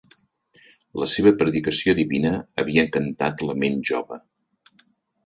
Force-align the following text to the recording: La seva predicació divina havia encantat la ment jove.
La 1.01 1.07
seva 1.11 1.33
predicació 1.41 1.95
divina 1.99 2.31
havia 2.63 2.87
encantat 2.87 3.45
la 3.51 3.57
ment 3.65 3.77
jove. 3.91 4.19